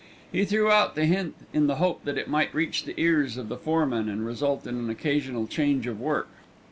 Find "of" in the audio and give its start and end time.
3.37-3.49, 5.85-6.01